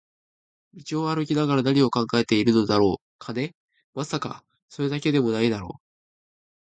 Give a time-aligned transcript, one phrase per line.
[0.73, 3.53] 道を歩きながら何を考えているのだろう、金？
[3.93, 5.81] まさか、それだけでも無いだろう